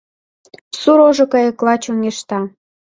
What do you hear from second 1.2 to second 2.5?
кайыкла чоҥешта.